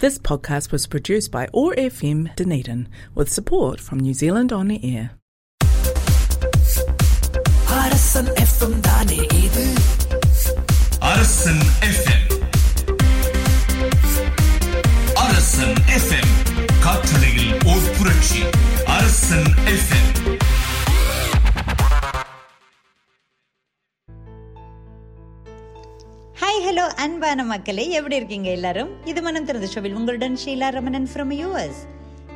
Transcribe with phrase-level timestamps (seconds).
[0.00, 5.05] This podcast was produced by OAR FM Dunedin with support from New Zealand On Air.
[7.73, 9.65] அரசன் FM தானே இது
[11.09, 12.25] அரசன் FM
[15.23, 16.31] அரசன் FM
[16.85, 18.41] காற்றலையில் ஓர் புரட்சி
[18.95, 20.09] அரசன் எஃப்எம்
[26.71, 29.05] ஹலோ அன்பான மக்களே எப்படி இருக்கீங்க எல்லாரும்?
[29.05, 31.79] இது மனம் திறந்த ஷோவில் உங்களுடன் ஷீலா ரமணன் ஃப்ரம் யூஎஸ்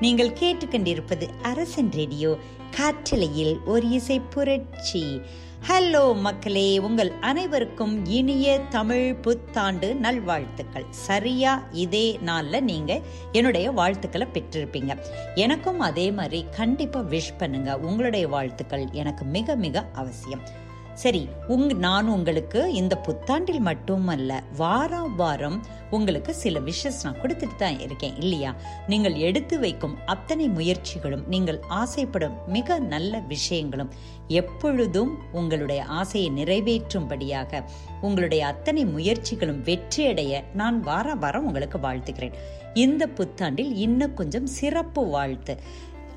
[0.01, 2.37] நீங்கள் கேட்டுக்கொண்டிருப்பது அரசன் ரேடியோ
[2.71, 5.21] காற்றலையில் ஒரு இசை புரட்சி.
[5.67, 10.85] ஹலோ மக்களே உங்கள் அனைவருக்கும் இனிய தமிழ் புத்தாண்டு நல்வாழ்த்துக்கள்.
[10.89, 11.67] சரியா?
[11.71, 14.97] இதே நாளில் நீங்கள் என்னுடைய வாழ்த்துக்களை பெற்றிருப்பீங்க.
[15.35, 17.77] எனக்கும் அதே மாதிரி கண்டிப்பாக விஷ் பண்ணுங்க.
[17.77, 20.63] உங்களுடைய வாழ்த்துக்கள் எனக்கு மிக மிக அவசியம்.
[20.95, 27.79] சரி உங் நான் உங்களுக்கு இந்த புத்தாண்டில் மட்டுமல்ல வாரம் வாரம் உங்களுக்கு சில விஷஸ் நான் கொடுத்துட்டு தான்
[27.79, 28.55] இருக்கேன் இல்லையா?
[28.87, 33.89] நீங்கள் எடுத்து வைக்கும் அத்தனை முயற்சிகளும் நீங்கள் ஆசைப்படும் மிக நல்ல விஷயங்களும்
[34.27, 37.63] எப்பொழுதும் உங்களுடைய ஆசையை நிறைவேற்றும்படியாக
[38.01, 42.37] உங்களுடைய அத்தனை முயற்சிகளும் வெற்றியடைய நான் வாரம் வாரம் உங்களுக்கு வாழ்த்துக்கிறேன்
[42.73, 45.59] இந்த புத்தாண்டில் இன்னும் கொஞ்சம் சிறப்பு வாழ்த்து.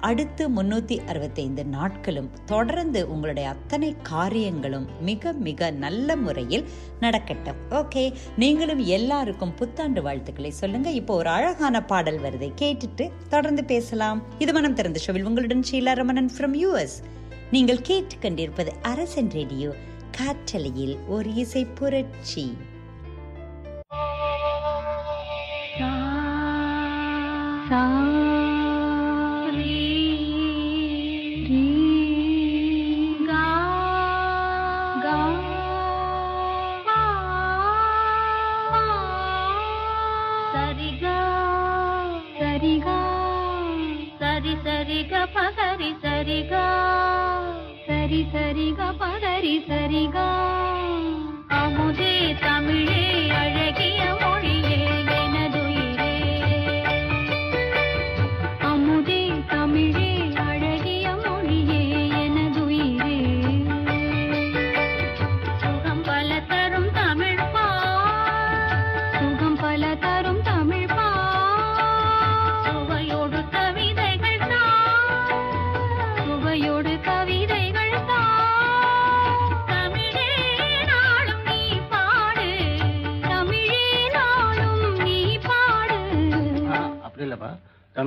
[0.01, 6.69] அடுத்து முன்னூற்றி அறுபத்தைந்து நாட்களும் தொடர்ந்து உங்களுடைய அத்தனை காரியங்களும் மிக மிக நல்ல முறையில்
[7.01, 7.57] நடக்கட்டும்.
[7.71, 10.91] ஓகே நீங்களும் எல்லாருக்கும் புத்தாண்டு வாழ்த்துக்களை சொல்லுங்க.
[10.91, 14.23] இப்போ ஒரு அழகான பாடல் வருது கேட்டுட்டு தொடர்ந்து பேசலாம்.
[14.39, 16.97] இது மனம் திறந்த ஷோவில் உங்களுடன் ஷீலா ரமணன் ஃப்ரம் யூஎஸ்
[17.51, 19.75] நீங்கள் கேட்டுக்கொண்டிருப்பது அரசன் ரேடியோ
[20.11, 22.57] காற்றலையில் ஒரு இசை புரட்சி.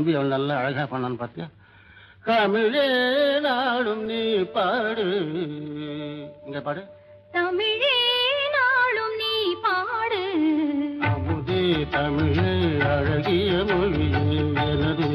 [0.01, 1.45] தம்பி அவன் நல்லா அழகா பண்ணான்னு பார்த்தியா
[2.25, 2.85] தமிழே
[3.45, 4.21] நாடும் நீ
[4.55, 5.05] பாடு.
[6.45, 6.81] இங்க பாடு.
[7.31, 7.97] தமிழே
[8.55, 9.33] நாளும் நீ
[9.65, 10.21] பாடு.
[11.09, 11.61] அமுதே
[11.93, 12.49] தமிழே
[12.89, 14.23] அழகிய மொழியே
[14.65, 15.10] எனது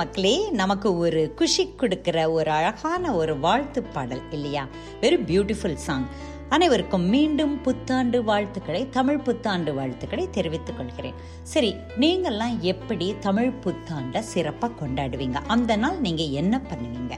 [0.00, 4.64] மக்களே நமக்கு ஒரு குஷி கொடுக்கிற ஒரு அழகான ஒரு வாழ்த்து பாடல் இல்லையா?
[5.00, 6.06] வெரி பியூட்டிஃபுல் சாங்
[6.48, 11.14] அனைவருக்கும் மீண்டும் புத்தாண்டு வாழ்த்துக்களை தமிழ் புத்தாண்டு வாழ்த்துக்களை தெரிவித்துக் கொள்கிறேன்.
[11.42, 11.70] சரி
[12.00, 15.38] நீங்கள்லாம் எப்படி தமிழ் புத்தாண்டை சிறப்பாக கொண்டாடுவீங்க?
[15.46, 17.14] அந்த நாள் நீங்கள் என்ன பண்ணுவீங்க?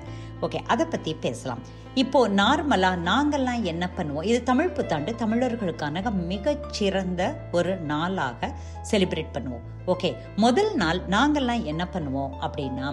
[0.46, 1.62] ஓகே அதை பற்றி பேசலாம்.
[2.02, 4.28] இப்போ நார்மலாக நாங்கள்லாம் என்ன பண்ணுவோம்?
[4.30, 7.22] இது தமிழ் புத்தாண்டு தமிழர்களுக்கான மிகச்சிறந்த
[7.58, 8.50] ஒரு நாளாக
[8.90, 9.66] செலிப்ரேட் பண்ணுவோம்.
[9.92, 12.88] ஓகே முதல் நாள் நாங்கள்லாம் என்ன பண்ணுவோம் அப்படின்னா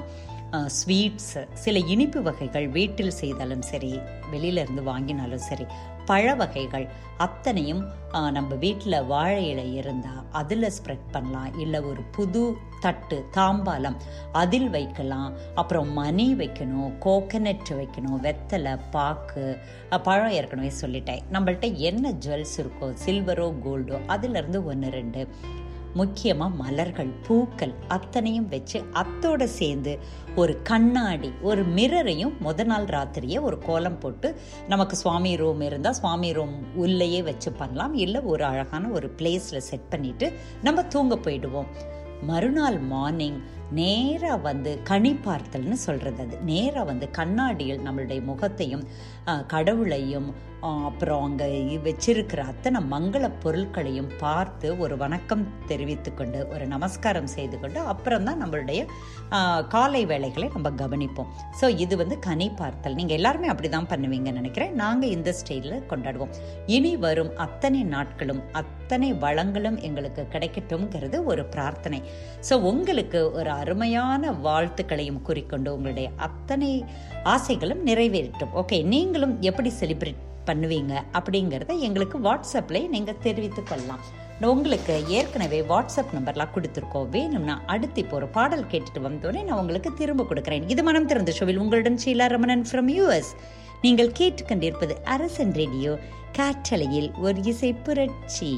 [0.77, 3.91] ஸ்வீட்ஸ் சில இனிப்பு வகைகள் வீட்டில் செய்தாலும் சரி
[4.31, 5.65] வெளியிலேருந்து வாங்கினாலும் சரி
[6.09, 6.87] பழ வகைகள்
[7.25, 7.81] அத்தனையும்
[8.37, 11.51] நம்ம வீட்டில் வாழை இலை இருந்தால் அதில் ஸ்ப்ரெட் பண்ணலாம்.
[11.63, 12.43] இல்லை ஒரு புது
[12.83, 13.97] தட்டு தாம்பாலம்
[14.41, 15.29] அதில் வைக்கலாம்.
[15.61, 19.45] அப்புறம் மணி வைக்கணும் கோகனட் வைக்கணும் வெத்தலை பாக்கு
[20.07, 21.23] பழம் ஏற்கனவே சொல்லிட்டேன்.
[21.35, 25.23] நம்மள்ட்ட என்ன ஜுவல்ஸ் இருக்கோ சில்வரோ கோல்டோ அதிலிருந்து ஒன்று ரெண்டு.
[25.93, 29.99] முக்கியமாக மலர்கள் பூக்கள் அத்தனையும் வச்சு அத்தோடு சேர்ந்து
[30.35, 34.35] ஒரு கண்ணாடி ஒரு மிரரையும் முத நாள் ராத்திரியே ஒரு கோலம் போட்டு
[34.67, 37.93] நமக்கு சுவாமி ரூம் இருந்தால் சுவாமி ரூம் உள்ளேயே வச்சு பண்ணலாம்.
[37.93, 40.33] இல்லை ஒரு அழகான ஒரு பிளேஸில் செட் பண்ணிட்டு
[40.63, 41.67] நம்ம தூங்க போயிடுவோம்.
[42.21, 43.41] மறுநாள் மார்னிங்
[43.71, 46.37] நேராக வந்து கனி பார்த்தல்னு சொல்கிறது அது.
[46.37, 48.87] நேராக வந்து கண்ணாடியில் நம்மளுடைய முகத்தையும்
[49.47, 50.33] கடவுளையும்
[50.67, 51.47] அப்புறம் அங்கே
[51.85, 58.41] வச்சிருக்கிற அத்தனை மங்கள பொருட்களையும் பார்த்து ஒரு வணக்கம் தெரிவித்து கொண்டு ஒரு நமஸ்காரம் செய்து கொண்டு அப்புறம் தான்
[58.43, 58.79] நம்மளுடைய
[59.73, 61.29] காலை வேலைகளை நம்ம கவனிப்போம்.
[61.59, 62.97] ஸோ இது வந்து கனி பார்த்தல்.
[62.99, 64.75] நீங்கள் எல்லாருமே அப்படி தான் பண்ணுவீங்கன்னு நினைக்கிறேன்.
[64.83, 66.33] நாங்கள் இந்த ஸ்டைலில் கொண்டாடுவோம்.
[66.77, 72.01] இனி வரும் அத்தனை நாட்களும் அத்தனை வளங்களும் எங்களுக்கு கிடைக்கட்டும்ங்கிறது ஒரு பிரார்த்தனை.
[72.49, 76.71] ஸோ உங்களுக்கு ஒரு அருமையான வாழ்த்துக்களையும் குறிக்கொண்டு உங்களுடைய அத்தனை
[77.35, 78.55] ஆசைகளும் நிறைவேறட்டும்.
[78.63, 84.03] ஓகே நீங்களும் எப்படி செலிப்ரேட் பண்ணுவீங்க அப்படிங்கிறத எங்களுக்கு வாட்ஸ்அப்பில் நீங்கள் தெரிவித்து கொள்ளலாம்.
[84.53, 87.09] உங்களுக்கு ஏற்கனவே வாட்ஸ்அப் நம்பர்லாம் கொடுத்துருக்கோம்.
[87.15, 90.69] வேணும்னா அடுத்து இப்போ ஒரு பாடல் கேட்டுட்டு வந்தோடனே நான் உங்களுக்கு திரும்ப கொடுக்குறேன்.
[90.73, 93.31] இது மனம் திறந்த ஷோவில் உங்களுடன் ஷீலா ரமணன் ஃப்ரம் யூஎஸ்
[93.85, 95.91] நீங்கள் கேட்டுக்கொண்டிருப்பது அரசன் ரேடியோ
[96.37, 98.51] காற்றலையில் ஒரு இசை புரட்சி.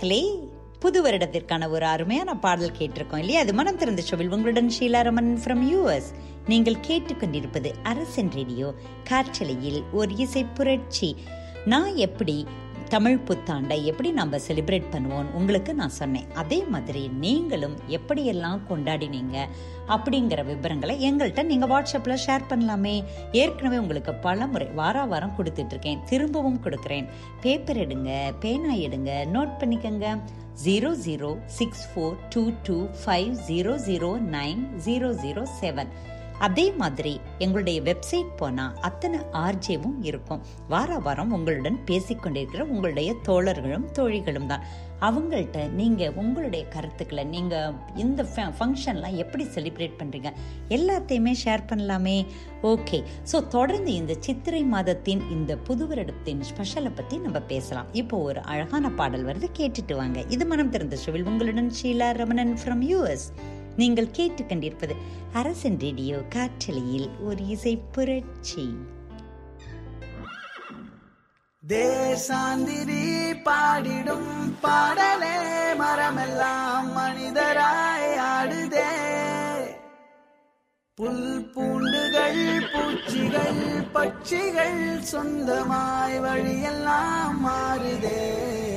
[0.00, 3.40] மக்களே புது வருடத்திற்கான ஒரு அருமையான பாடல் கேட்டிருக்கோம் இல்லையா?
[3.40, 6.08] அது மனம் திறந்த சோவில் உங்களுடன் ஷீலாரமன் ஃப்ரம் யூஎஸ்
[6.46, 11.16] நீங்கள் கேட்டுக்கொண்டிருப்பது அரசன் ரேடியோ காற்றலையில் ஒரு இசை புரட்சி.
[11.64, 12.46] நான் எப்படி
[12.92, 16.26] தமிழ் புத்தாண்டை எப்படி நம்ம செலிப்ரேட் பண்ணுவோம் உங்களுக்கு நான் சொன்னேன்.
[16.42, 19.36] அதே மாதிரி நீங்களும் எப்படியெல்லாம் கொண்டாடினீங்க
[19.94, 22.96] அப்படிங்கிற விவரங்களை எங்கள்கிட்ட நீங்கள் வாட்ஸ்அப்பில் ஷேர் பண்ணலாமே.
[23.42, 27.08] ஏற்கனவே உங்களுக்கு பல முறை வார வாரம் கொடுத்துட்ருக்கேன் திரும்பவும் கொடுக்குறேன்.
[27.46, 28.10] பேப்பர் எடுங்க
[28.44, 30.08] பேனா எடுங்க நோட் பண்ணிக்கோங்க.
[30.64, 31.28] Zero zero
[31.58, 35.92] six four two two five zero zero nine zero zero seven
[36.46, 40.44] அதே மாதிரி எங்களுடைய வெப்சைட் போனால் அத்தனை ஆர்ஜேவும் இருக்கும்.
[40.74, 44.64] வார வாரம் உங்களுடன் பேசிக்கொண்டிருக்கிற உங்களுடைய தோழர்களும் தோழிகளும் தான்.
[45.08, 48.26] அவங்கள்ட்ட நீங்கள் உங்களுடைய கருத்துக்களை நீங்கள் இந்த
[48.58, 50.30] ஃபங்க்ஷன்லாம் எப்படி செலிப்ரேட் பண்ணுறீங்க
[50.76, 52.16] எல்லாத்தையுமே ஷேர் பண்ணலாமே.
[52.72, 52.98] ஓகே
[53.30, 57.88] ஸோ தொடர்ந்து இந்த சித்திரை மாதத்தின் இந்த புது வருடத்தின் ஸ்பெஷலை பற்றி நம்ம பேசலாம்.
[58.02, 60.20] இப்போ ஒரு அழகான பாடல் வருது கேட்டுட்டு வாங்க.
[60.36, 63.26] இது மனம் திறந்த சுவில் உங்களுடன் ஷீலா ரமணன் ஃப்ரம் யூஎஸ்
[63.76, 64.96] நீங்கள் கேட்டுக்கொண்டிருப்பது
[65.32, 68.74] அரசன் ரேடியோ காற்றலையில் ஒரு இசை புரட்சி.
[71.68, 73.04] தேசாந்திரி
[73.44, 75.36] பாடிடும் பாடலே
[75.78, 78.90] மரமெல்லாம் மனிதராய் ஆடுதே.
[80.94, 88.69] புல் பூண்டுகள் பூச்சிகள் பட்சிகள் சொந்தமாய் வழியெல்லாம் மாறுதே.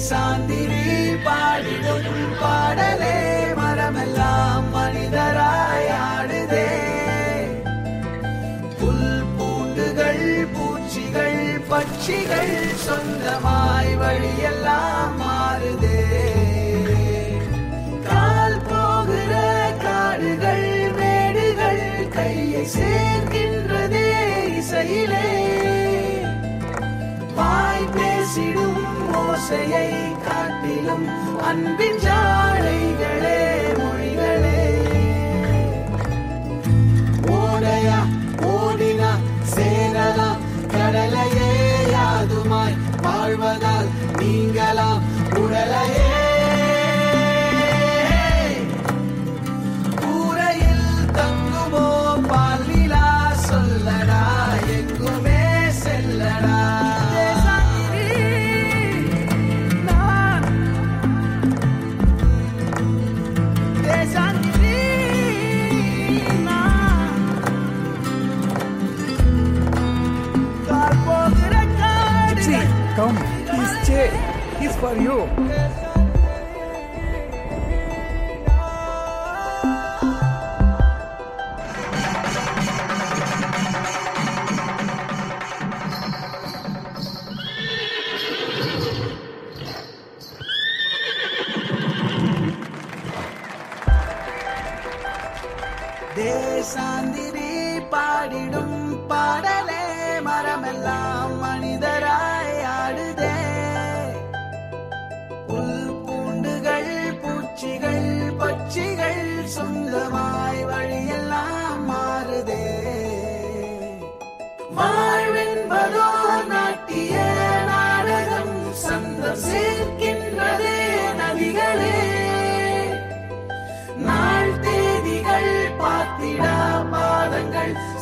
[0.00, 0.84] தேசாந்திரி
[1.24, 2.06] பாடிடும்
[2.40, 3.16] பாடலே
[3.58, 6.68] மரமெல்லாம் மனிதராயாடுதே
[8.78, 9.04] புல்
[9.36, 11.38] பூண்டுகள் பூச்சிகள்
[11.70, 12.54] பட்சிகள்
[12.86, 16.00] சொந்தமாய் வழியெல்லாம் மாறுதே.
[18.08, 19.34] கால் போகிற
[19.84, 20.66] காடுகள்
[20.98, 21.84] மேடுகள்
[22.16, 24.08] கையை சேர்க்கின்றதே
[24.56, 25.26] இசையிலே.
[27.38, 28.79] வாய் பேசிடும்
[29.20, 29.86] ஓசையை
[30.26, 31.06] காட்டிலும்
[31.48, 33.38] அன்பின் ஜாடைகளே
[33.80, 34.58] மொழிகளே.
[37.38, 37.98] ஓடையா
[38.52, 39.12] ஓடினா
[39.54, 40.30] சேரலா
[40.74, 41.50] கடலையே
[41.92, 43.69] யாதுமாய் வாழ்வதா?
[73.52, 74.10] He's Jay.
[74.58, 75.99] He's for you.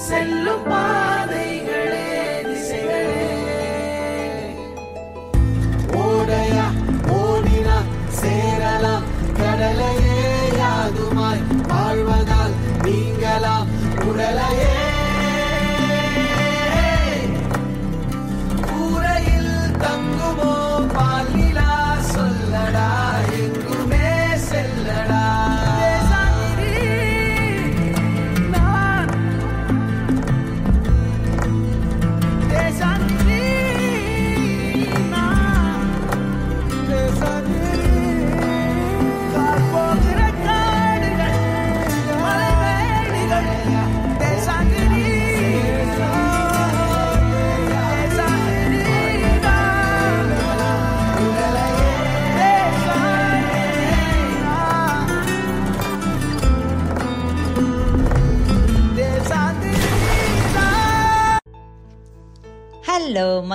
[0.09, 1.08] se lo.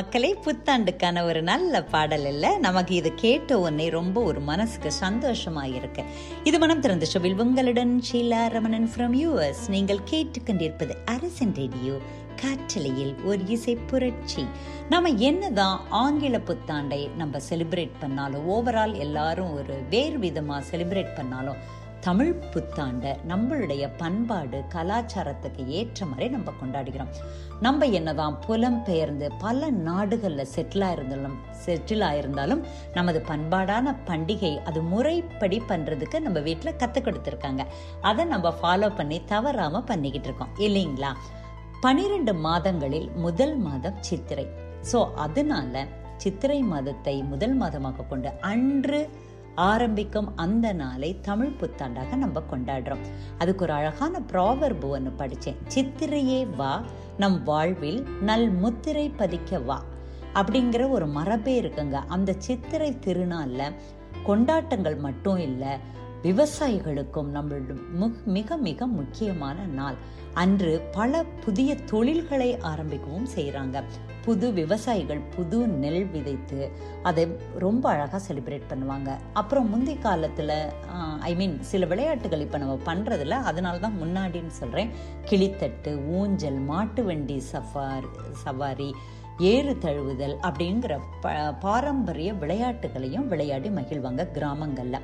[0.03, 2.57] மக்களே புத்தாண்டுக்கான ஒரு நல்ல பாடல் இல்ல.
[2.57, 6.03] நமக்கு இது கேட்ட உடனே ரொம்ப ஒரு மனசுக்கு சந்தோஷமா இருக்கு
[6.43, 11.93] இது மனம் திறந்த ஷோவில் உங்களுடன் ஷீலா ரமணன் ஃப்ரம் யூஎஸ் நீங்கள் கேட்டுக்கொண்டிருப்பது அரசன் ரேடியோ
[12.41, 14.45] காற்றலையில் ஒரு இசை புரட்சி.
[14.89, 21.61] நம்ம என்னதான் ஆங்கில புத்தாண்டை நம்ம செலிப்ரேட் பண்ணாலும் ஓவரால் எல்லாரும் ஒரு வேறு விதமா செலிப்ரேட் பண்ணாலும்
[22.05, 27.11] தமிழ் புத்தாண்டை நம்மளுடைய பண்பாடு கலாச்சாரத்துக்கு ஏற்ற மாதிரி நம்ம கொண்டாடுகிறோம்.
[27.59, 32.63] நம்ம என்னதான் புலம் பெயர்ந்து பல நாடுகளில் செட்டில் ஆயிருந்தாலும் செட்டில் ஆயிருந்தாலும்
[32.93, 37.65] நமது பண்பாடான பண்டிகை அது முறைப்படி பண்ணுறதுக்கு நம்ம வீட்டில் கற்றுக் கொடுத்துருக்காங்க.
[38.01, 40.55] அதை நம்ம ஃபாலோ பண்ணி தவறாமல் பண்ணிக்கிட்டு இருக்கோம்.
[40.57, 41.11] இல்லைங்களா?
[41.81, 44.47] பனிரெண்டு மாதங்களில் முதல் மாதம் சித்திரை.
[44.91, 45.85] ஸோ அதனால
[46.17, 49.09] சித்திரை மாதத்தை முதல் மாதமாக கொண்டு அன்று
[49.55, 52.99] ஆரம்பிக்கும் அந்த நாளை தமிழ் புத்தாண்டாக நம்ம கொண்டாடுறோம்.
[53.37, 56.83] அதுக்கு ஒரு அழகான ப்ராவர்பு ஒன்று படித்தேன் சித்திரையே வா
[57.17, 59.83] நம் வாழ்வில் நல் முத்திரை பதிக்க வா
[60.33, 61.91] அப்படிங்கிற ஒரு மரபே இருக்குங்க.
[61.91, 63.73] அந்த சித்திரை திருநாளில்
[64.23, 69.95] கொண்டாட்டங்கள் மட்டும் இல்லை விவசாயிகளுக்கும் நம்மளோட மு- மிக மிக முக்கியமான நாள்.
[70.33, 73.83] அன்று பல புதிய தொழில்களை ஆரம்பிக்கவும் செய்கிறாங்க
[74.25, 76.59] புது விவசாயிகள் புது நெல் விதைத்து
[77.09, 77.23] அதை
[77.65, 79.09] ரொம்ப அழகாக செலிப்ரேட் பண்ணுவாங்க.
[79.41, 80.55] அப்புறம் முந்தி காலத்தில்
[81.29, 84.93] ஐ மீன் சில விளையாட்டுகள் இப்போ நம்ம பண்ணுறதில்ல அதனால தான் முன்னாடின்னு சொல்கிறேன்
[85.31, 88.07] கிளித்தட்டு ஊஞ்சல் மாட்டு வண்டி சஃபார்
[88.43, 88.91] சவாரி
[89.39, 94.99] ஏறு தழுவுதல் அப்படிங்கிற ப பாரம்பரிய விளையாட்டுகளையும் விளையாடி மகிழ்வாங்க கிராமங்களில்.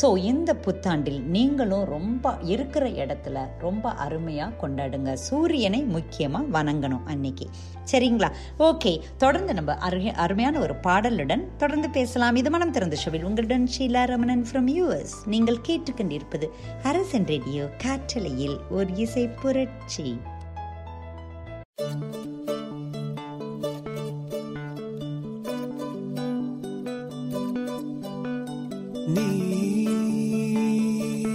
[0.00, 5.12] ஸோ இந்த புத்தாண்டில் நீங்களும் ரொம்ப இருக்கிற இடத்துல ரொம்ப அருமையாக கொண்டாடுங்க.
[5.12, 7.46] சூரியனை முக்கியமாக வணங்கணும் அன்னைக்கு.
[7.92, 8.30] சரிங்களா?
[8.58, 12.36] ஓகே தொடர்ந்து நம்ம அருகே அருமையான ஒரு பாடலுடன் தொடர்ந்து பேசலாம்.
[12.36, 16.48] இது மனம் திறந்த ஷோவில் உங்களுடன் ஷீலா ரமணன் ஃப்ரம் யூஎஸ் நீங்கள் கேட்டுக்கொண்டிருப்பது
[16.82, 20.08] அரசன் ரேடியோ காற்றலையில் ஒரு இசை புரட்சி.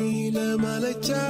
[0.01, 1.21] നീലമലച്ചാ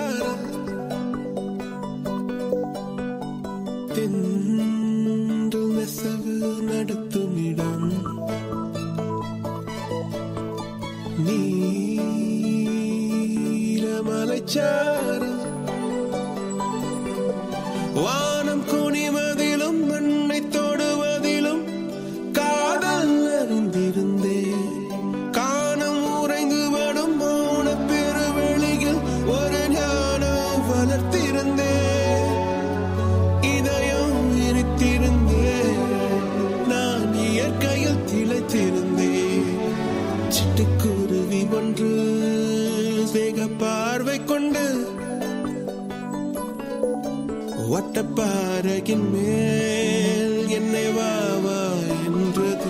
[48.19, 51.59] பாறையின் மேல் என்னை வாவா
[52.05, 52.69] என்றது.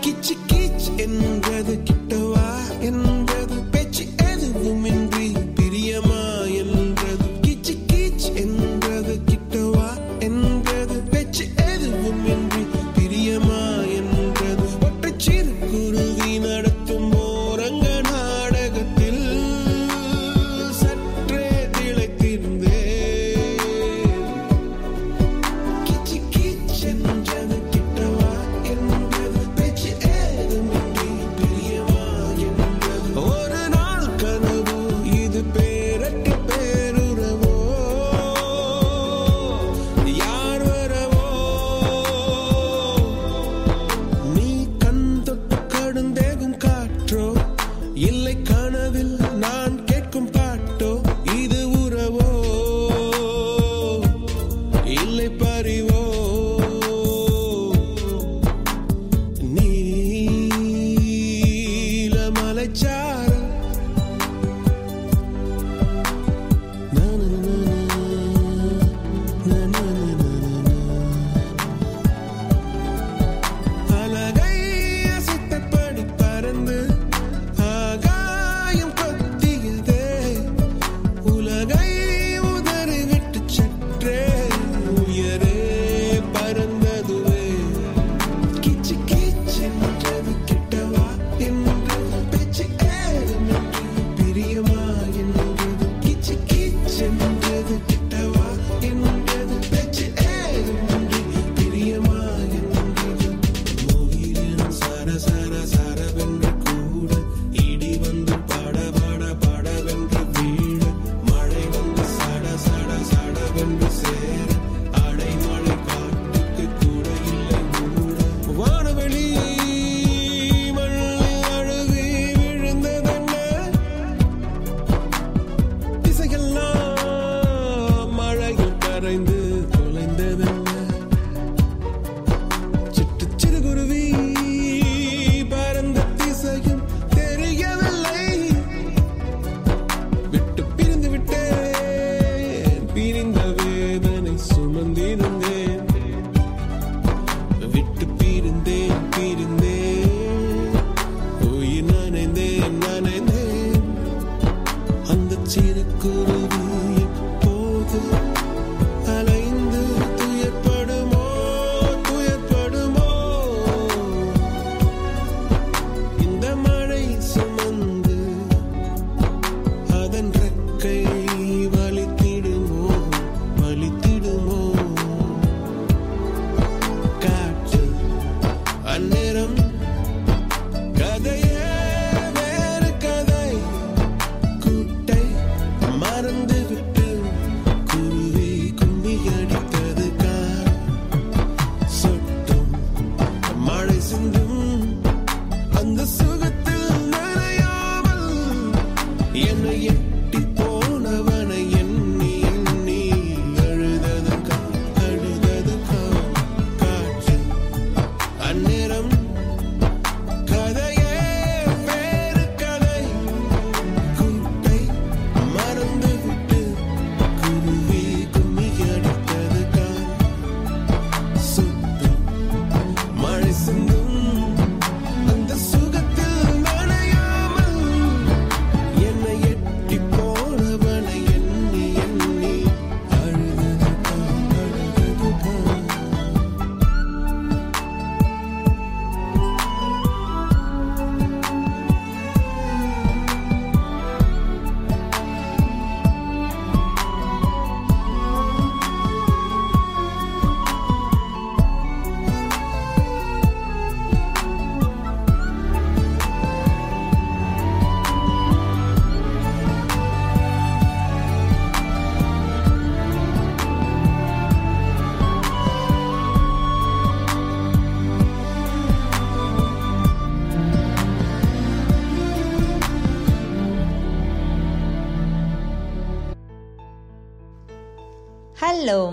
[0.00, 2.48] கிச்சு கிச் என்றது கிட்டவா
[2.80, 3.09] என்றது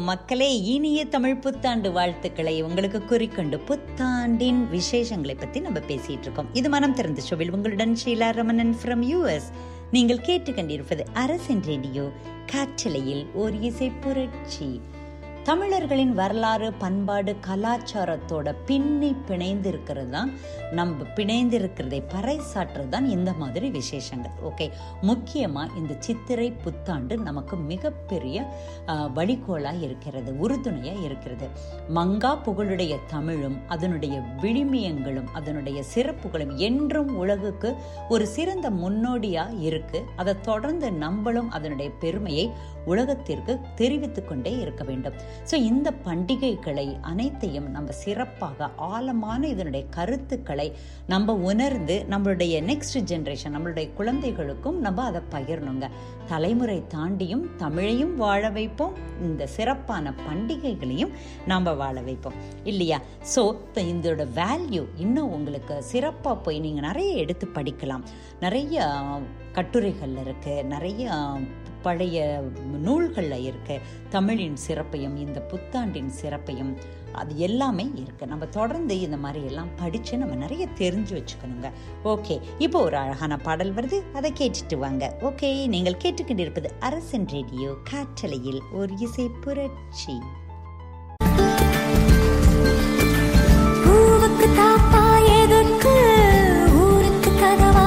[0.08, 6.94] மக்களே இனிய தமிழ் புத்தாண்டு வாழ்த்துக்களை உங்களுக்கு குறிக்கொண்டு புத்தாண்டின் விசேஷங்களை பத்தி நம்ம பேசிட்டு இருக்கோம் இது மனம்
[6.94, 9.50] திறந்த ஷோவில் உங்களுடன் ஷீலா ரமணன் ஃப்ரம் யூஎஸ்
[9.92, 12.06] நீங்கள் கேட்டுக்கொண்டிருப்பது அரசின் ரேடியோ
[12.46, 14.70] காற்றலையில் ஒரு இசை புரட்சி.
[15.48, 20.32] தமிழர்களின் வரலாறு பண்பாடு கலாச்சாரத்தோட பின்னி பிணைந்திருக்கிறது தான்
[20.72, 24.34] நம்ம பிணைந்து இருக்கிறதை பறைசாற்றுறது தான் இந்த மாதிரி விசேஷங்கள்.
[24.44, 24.66] ஓகே
[25.02, 28.36] முக்கியமாக இந்த சித்திரை புத்தாண்டு நமக்கு மிகப்பெரிய
[28.86, 31.48] ஆஹ், வழிகோலாக இருக்கிறது உறுதுணையாக இருக்கிறது.
[31.94, 37.72] மங்கா புகழுடைய தமிழும் அதனுடைய விழுமியங்களும் அதனுடைய சிறப்புகளும் என்றும் உலகுக்கு
[38.10, 40.02] ஒரு சிறந்த முன்னோடியாக இருக்கு.
[40.16, 42.48] அதை தொடர்ந்து நம்மளும் அதனுடைய பெருமையை
[42.94, 45.16] உலகத்திற்கு தெரிவித்து கொண்டே இருக்க வேண்டும்.
[45.50, 50.68] ஸோ இந்த பண்டிகைகளை அனைத்தையும் நம்ம சிறப்பாக ஆழமான இதனுடைய கருத்துக்களை
[51.14, 55.88] நம்ம உணர்ந்து நம்மளுடைய நெக்ஸ்ட் ஜென்ரேஷன் நம்மளுடைய குழந்தைகளுக்கும் நம்ம அதை பகிரணுங்க.
[56.32, 58.96] தலைமுறை தாண்டியும் தமிழையும் வாழ வைப்போம்.
[59.28, 61.14] இந்த சிறப்பான பண்டிகைகளையும்
[61.52, 62.38] நாம் வாழ வைப்போம்.
[62.72, 63.00] இல்லையா?
[63.36, 63.44] ஸோ
[63.92, 68.04] இதோட வேல்யூ இன்னும் உங்களுக்கு சிறப்பாக போய் நீங்கள் நிறைய எடுத்து படிக்கலாம்.
[68.44, 68.86] நிறைய
[69.58, 71.14] கட்டுரைகள் இருக்குது நிறைய
[71.86, 72.18] பழைய
[72.86, 73.76] நூல்களில் இருக்கு.
[74.14, 76.72] தமிழின் சிறப்பையும் இந்த புத்தாண்டின் சிறப்பையும்
[77.22, 78.24] அது எல்லாமே இருக்கு.
[78.32, 81.70] நம்ம தொடர்ந்து இந்த மாதிரி எல்லாம் படிச்சு நம்ம நிறைய தெரிஞ்சு வச்சுக்கணுங்க.
[82.14, 84.00] ஓகே இப்போ ஒரு அழகான பாடல் வருது.
[84.18, 85.14] அதை கேட்டுட்டு வாங்க.
[85.30, 90.18] ஓகே நீங்கள் கேட்டுக்கொண்டிருப்பது அரசன் ரேடியோ காற்றலையில் ஒரு இசை புரட்சி.
[93.86, 95.06] பூவுக்கு தாப்பா
[95.42, 95.96] எதுக்கு
[96.84, 97.87] ஊருக்கு கதவா?